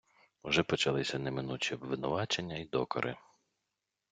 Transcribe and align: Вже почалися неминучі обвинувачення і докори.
Вже 0.43 0.63
почалися 0.63 1.19
неминучі 1.19 1.75
обвинувачення 1.75 2.57
і 2.57 2.65
докори. 2.65 3.17